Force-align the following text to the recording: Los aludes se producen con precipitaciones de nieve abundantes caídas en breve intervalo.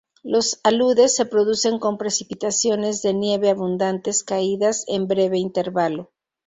Los 0.23 0.59
aludes 0.63 1.15
se 1.15 1.27
producen 1.27 1.77
con 1.77 1.99
precipitaciones 1.99 3.03
de 3.03 3.13
nieve 3.13 3.51
abundantes 3.51 4.23
caídas 4.23 4.83
en 4.87 5.07
breve 5.07 5.37
intervalo. 5.37 6.09